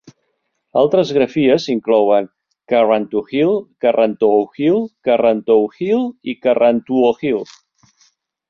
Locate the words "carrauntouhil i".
5.09-6.39